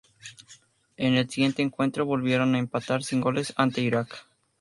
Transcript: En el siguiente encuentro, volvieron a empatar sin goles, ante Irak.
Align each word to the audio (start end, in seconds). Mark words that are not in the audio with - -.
En 0.97 1.13
el 1.13 1.29
siguiente 1.29 1.61
encuentro, 1.61 2.07
volvieron 2.07 2.55
a 2.55 2.57
empatar 2.57 3.03
sin 3.03 3.21
goles, 3.21 3.53
ante 3.55 3.81
Irak. 3.81 4.25